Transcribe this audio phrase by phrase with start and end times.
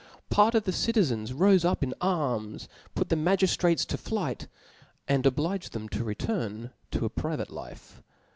[0.31, 3.55] Part of the citizens rofe up in arms(), put the ma g*) Ariftot.
[3.75, 4.47] giftrates to flight,
[5.07, 7.05] and obliged them to return tObooVju.
[7.05, 8.01] a private life.